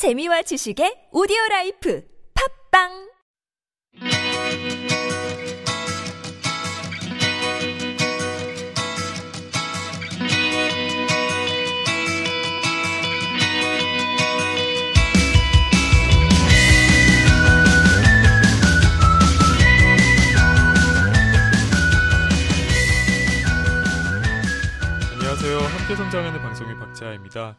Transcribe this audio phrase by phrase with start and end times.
[0.00, 2.02] 재미와 지식의 오디오 라이프
[2.72, 2.88] 팝빵
[25.12, 25.58] 안녕하세요.
[25.58, 27.58] 함께 성장하는 방송의 박재하입니다.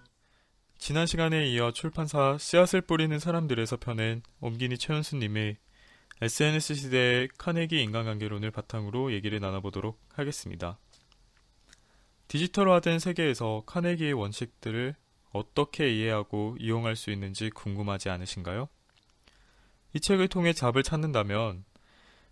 [0.82, 5.58] 지난 시간에 이어 출판사 씨앗을 뿌리는 사람들에서 펴낸 옴기니 최현수님의
[6.20, 10.80] SNS 시대의 카네기 인간관계론을 바탕으로 얘기를 나눠보도록 하겠습니다.
[12.30, 14.96] 디지털화된 세계에서 카네기의 원칙들을
[15.34, 18.68] 어떻게 이해하고 이용할 수 있는지 궁금하지 않으신가요?
[19.94, 21.64] 이 책을 통해 답을 찾는다면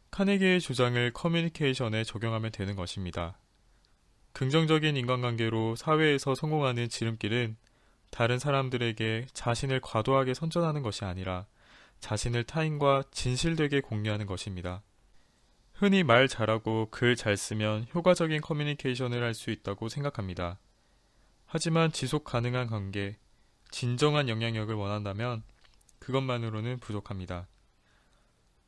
[0.10, 3.38] 카네기의 주장을 커뮤니케이션에 적용하면 되는 것입니다.
[4.34, 7.56] 긍정적인 인간관계로 사회에서 성공하는 지름길은
[8.10, 11.46] 다른 사람들에게 자신을 과도하게 선전하는 것이 아니라
[12.00, 14.82] 자신을 타인과 진실되게 공유하는 것입니다.
[15.74, 20.60] 흔히 말 잘하고 글 잘 쓰면 효과적인 커뮤니케이션을 할 수 있다고 생각합니다.
[21.46, 23.18] 하지만 지속 가능한 관계,
[23.72, 25.44] 진정한 영향력을 원한다면
[26.00, 27.48] 그것만으로는 부족합니다.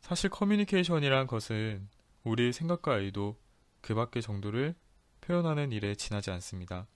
[0.01, 1.87] 사실 커뮤니케이션이란 것은
[2.23, 3.37] 우리의 생각과 의도,
[3.81, 4.75] 그 밖의 정도를
[5.21, 6.87] 표현하는 일에 지나지 않습니다.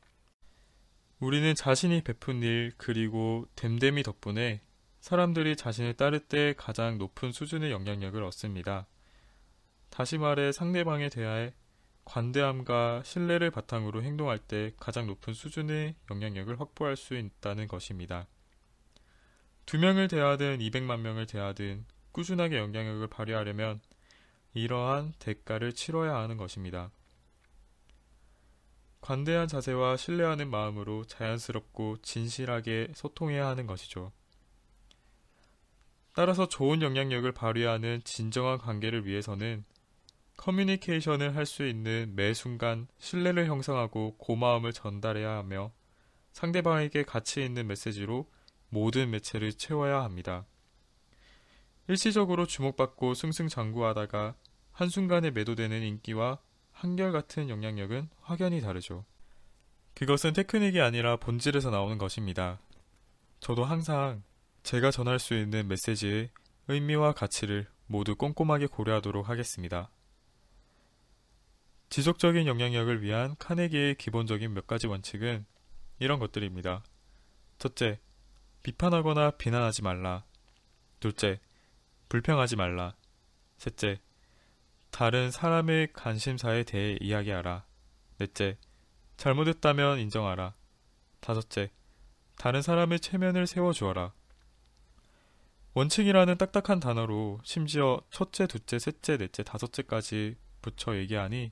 [1.20, 4.62] 우리는 자신이 베푼 일 그리고 됨됨이 덕분에
[5.00, 8.86] 사람들이 자신을 따를 때 가장 높은 수준의 영향력을 얻습니다.
[9.90, 11.52] 다시 말해 상대방에 대하여
[12.04, 18.28] 관대함과 신뢰를 바탕으로 행동할 때 가장 높은 수준의 영향력을 확보할 수 있다는 것입니다.
[19.66, 23.80] 두 명을 대하든 200만 명을 대하든 꾸준하게 영향력을 발휘하려면
[24.54, 26.92] 이러한 대가를 치러야 하는 것입니다.
[29.06, 34.12] 관대한 자세와 신뢰하는 마음으로 자연스럽고 진실하게 소통해야 하는 것이죠.
[36.14, 39.64] 따라서 좋은 영향력을 발휘하는 진정한 관계를 위해서는
[40.38, 45.72] 커뮤니케이션을 할 수 있는 매 순간 신뢰를 형성하고 고마움을 전달해야 하며
[46.32, 48.28] 상대방에게 가치 있는 메시지로
[48.70, 50.48] 모든 매체를 채워야 합니다.
[51.88, 54.34] 일시적으로 주목받고 승승장구하다가
[54.72, 56.40] 한순간에 매도되는 인기와
[56.76, 59.06] 한결같은 영향력은 확연히 다르죠.
[59.96, 62.60] 그것은 테크닉이 아니라 본질에서 나오는 것입니다.
[63.40, 64.24] 저도 항상
[64.64, 66.30] 제가 전할 수 있는 메시지의
[66.68, 69.90] 의미와 가치를 모두 꼼꼼하게 고려하도록 하겠습니다.
[71.90, 75.46] 지속적인 영향력을 위한 카네기의 기본적인 몇 가지 원칙은
[76.00, 76.84] 이런 것들입니다.
[77.58, 78.00] 첫째,
[78.64, 80.26] 비판하거나 비난하지 말라.
[81.00, 81.40] 둘째,
[82.10, 82.96] 불평하지 말라.
[83.58, 84.00] 셋째,
[84.96, 87.66] 다른 사람의 관심사에 대해 이야기하라.
[88.18, 88.58] 넷째,
[89.18, 90.54] 잘못했다면 인정하라.
[91.20, 91.70] 다섯째,
[92.38, 94.14] 다른 사람의 체면을 세워주어라.
[95.74, 101.52] 원칙이라는 딱딱한 단어로 심지어 첫째, 둘째, 셋째, 넷째, 다섯째까지 붙여 얘기하니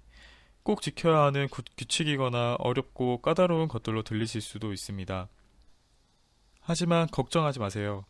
[0.63, 5.27] 꼭 지켜야 하는 규칙이거나 어렵고 까다로운 것들로 들리실 수도 있습니다.
[6.61, 8.05] 하지만 걱정하지 마세요.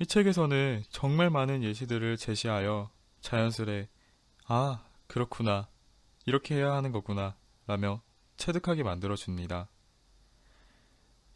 [0.00, 2.90] 이 책에서는 정말 많은 예시들을 제시하여
[3.22, 3.88] 자연스레
[4.46, 5.68] 아, 그렇구나.
[6.26, 7.36] 이렇게 해야 하는 거구나.
[7.66, 8.02] 라며
[8.36, 9.68] 체득하게 만들어줍니다.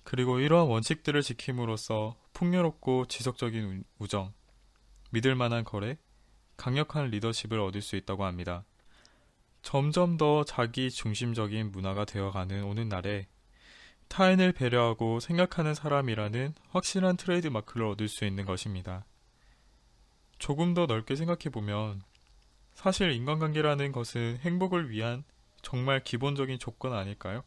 [0.05, 4.33] 그리고 이러한 원칙들을 지킴으로써 풍요롭고 지속적인 우정,
[5.11, 5.99] 믿을 만한 거래,
[6.57, 8.65] 강력한 리더십을 얻을 수 있다고 합니다.
[9.63, 13.27] 점점 더 자기 중심적인 문화가 되어가는 오늘날에
[14.09, 19.05] 타인을 배려하고 생각하는 사람이라는 확실한 트레이드 마크를 얻을 수 있는 것입니다.
[20.39, 22.03] 조금 더 넓게 생각해보면
[22.79, 25.25] 사실 인간관계라는 것은 행복을 위한
[25.63, 27.43] 정말 기본적인 조건 아닐까요?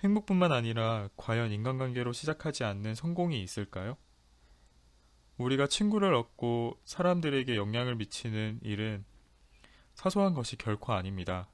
[0.00, 3.96] 행복뿐만 아니라 과연 인간관계로 시작하지 않는 성공이 있을까요?
[5.36, 9.04] 우리가 친구를 얻고 사람들에게 영향을 미치는 일은
[9.94, 11.48] 사소한 것이 결코 아닙니다.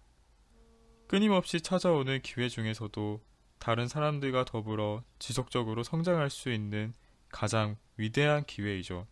[1.07, 3.23] 끊임없이 찾아오는 기회 중에서도
[3.59, 6.95] 다른 사람들과 더불어 지속적으로 성장할 수 있는
[7.29, 9.07] 가장 위대한 기회이죠.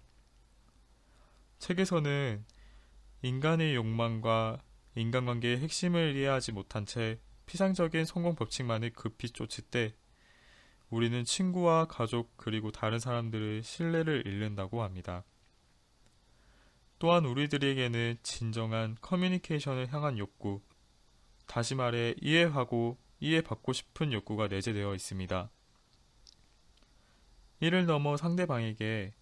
[1.58, 2.46] 책에서는
[3.22, 4.60] 인간의 욕망과
[4.96, 9.94] 인간관계의 핵심을 이해하지 못한 채 피상적인 성공 법칙만을 급히 쫓을 때
[10.90, 15.24] 우리는 친구와 가족 그리고 다른 사람들의 신뢰를 잃는다고 합니다.
[16.98, 20.60] 또한 우리들에게는 진정한 커뮤니케이션을 향한 욕구,
[21.46, 25.50] 다시 말해 이해하고 이해받고 싶은 욕구가 내재되어 있습니다.
[27.60, 29.14] 이를 넘어 상대방에게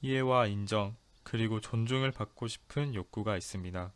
[0.00, 3.92] 이해와 인정, 그리고 존중을 받고 싶은 욕구가 있습니다.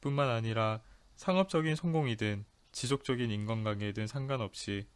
[0.00, 0.80] 뿐만 아니라
[1.16, 4.86] 상업적인 성공이든 지속적인 인간관계든 상관없이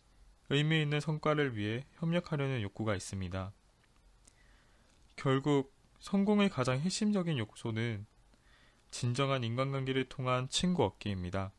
[0.48, 3.52] 의미 있는 성과를 위해 협력하려는 욕구가 있습니다.
[5.16, 8.06] 결국 성공의 가장 핵심적인 요소는
[8.90, 11.52] 진정한 인간관계를 통한 친구 얻기입니다.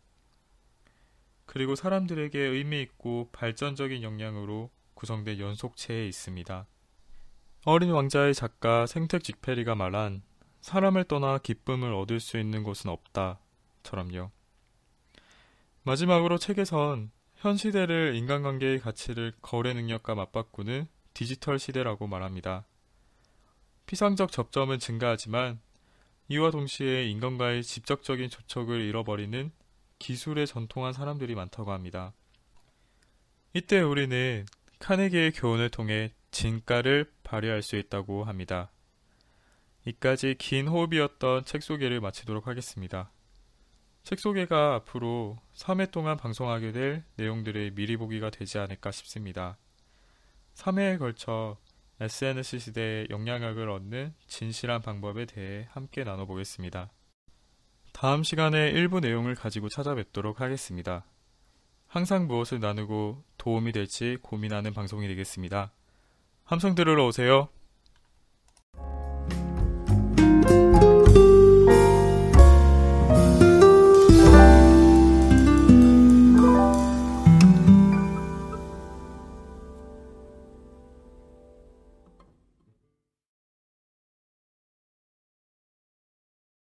[1.45, 6.67] 그리고 사람들에게 의미 있고 발전적인 역량으로 구성된 연속체에 있습니다.
[7.65, 10.21] 어린 왕자의 작가 생텍 직페리가 말한
[10.61, 14.31] 사람을 떠나 기쁨을 얻을 수 있는 곳은 없다처럼요.
[15.83, 22.65] 마지막으로 책에선 현 시대를 인간관계의 가치를 거래 능력과 맞바꾸는 디지털 시대라고 말합니다.
[23.85, 25.59] 피상적 접점은 증가하지만
[26.29, 29.51] 이와 동시에 인간과의 직접적인 접촉을 잃어버리는
[29.99, 32.13] 기술에 전통한 사람들이 많다고 합니다.
[33.53, 34.45] 이때 우리는
[34.79, 38.71] 카네기의 교훈을 통해 진가를 발휘할 수 있다고 합니다.
[39.85, 43.11] 이까지 긴 호흡이었던 책 소개를 마치도록 하겠습니다.
[44.03, 49.57] 책 소개가 앞으로 3회 동안 방송하게 될 내용들의 미리 보기가 되지 않을까 싶습니다.
[50.55, 51.57] 3회에 걸쳐
[51.99, 56.91] SNS 시대의 영향력을 얻는 진실한 방법에 대해 함께 나눠보겠습니다.
[57.91, 61.05] 다음 시간에 일부 내용을 가지고 찾아뵙도록 하겠습니다.
[61.87, 65.71] 항상 무엇을 나누고 도움이 될지 고민하는 방송이 되겠습니다.
[66.47, 67.49] 함성 들으러 오세요.